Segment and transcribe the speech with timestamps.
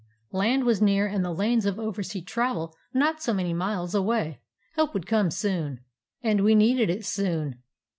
[0.31, 4.41] Land was near and the lanes of oversea travel not many miles away.
[4.73, 5.81] Help would come soon.
[6.23, 7.59] "And we needed it soon.